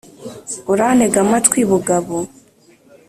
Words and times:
urantege 0.71 1.17
amatwi 1.25 1.59
bugabo 1.69 2.17